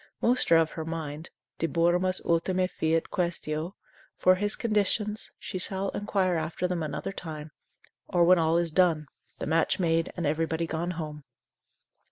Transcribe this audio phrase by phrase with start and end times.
[0.19, 1.29] Most are of her mind,
[1.59, 3.75] De moribus ultima fiet questio,
[4.15, 7.51] for his conditions, she shall inquire after them another time,
[8.07, 9.05] or when all is done,
[9.37, 11.23] the match made, and everybody gone home.